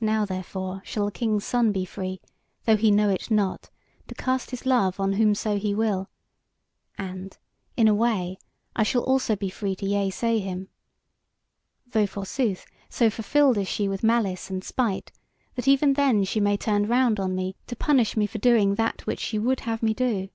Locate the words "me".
17.34-17.56, 18.16-18.28, 19.82-19.94